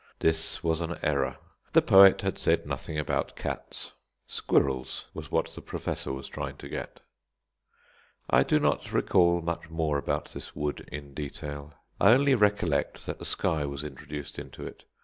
[0.17, 1.37] This was an error;
[1.73, 3.91] the poet had said nothing about cats;
[4.25, 7.01] squirrels was what the Professor was trying to get.
[8.27, 11.75] I do not recall much more about this wood in detail.
[11.99, 14.85] I only recollect that the sky was introduced into it.